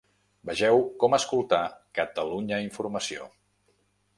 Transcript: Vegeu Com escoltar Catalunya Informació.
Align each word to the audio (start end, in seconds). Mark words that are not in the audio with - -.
Vegeu 0.49 0.79
Com 1.03 1.17
escoltar 1.17 1.61
Catalunya 1.99 2.61
Informació. 2.67 3.29